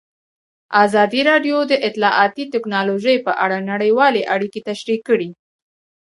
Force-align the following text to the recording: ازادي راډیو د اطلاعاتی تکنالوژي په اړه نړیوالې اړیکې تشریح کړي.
ازادي 0.83 1.21
راډیو 1.29 1.57
د 1.71 1.73
اطلاعاتی 1.87 2.43
تکنالوژي 2.53 3.15
په 3.25 3.31
اړه 3.43 3.57
نړیوالې 3.71 4.21
اړیکې 4.35 4.59
تشریح 4.69 4.99
کړي. 5.07 5.29